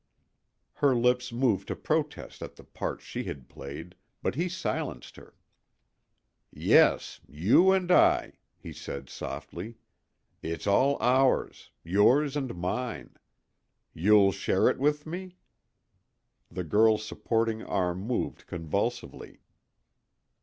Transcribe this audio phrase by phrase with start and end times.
[0.77, 3.93] Her lips moved to protest at the part she had played,
[4.23, 5.35] but he silenced her.
[6.51, 9.75] "Yes, you and I," he said softly.
[10.41, 13.13] "It's all ours yours and mine.
[13.93, 15.37] You'll share it with me?"
[16.49, 19.41] The girl's supporting arm moved convulsively.